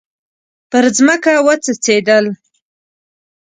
[0.69, 2.25] پر مځکه وڅڅیدل